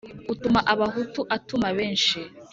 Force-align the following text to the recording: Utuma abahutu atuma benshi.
Utuma 0.33 0.59
abahutu 0.73 1.21
atuma 1.35 1.67
benshi. 1.77 2.19